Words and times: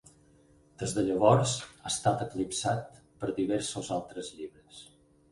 Des 0.83 0.93
de 0.93 1.01
llavors 1.09 1.51
ha 1.73 1.91
estat 1.91 2.23
eclipsat 2.25 2.97
per 3.25 3.29
diversos 3.41 3.91
altres 3.99 4.33
llibres. 4.39 4.81